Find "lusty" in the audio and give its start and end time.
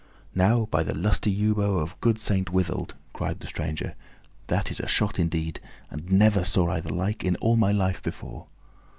0.97-1.29